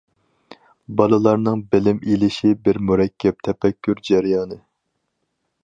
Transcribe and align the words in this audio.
بالىلارنىڭ 1.01 1.61
بىلىم 1.75 1.99
ئېلىشى 2.13 2.55
بىر 2.67 2.81
مۇرەككەپ 2.87 3.47
تەپەككۇر 3.49 4.03
جەريانى. 4.11 4.59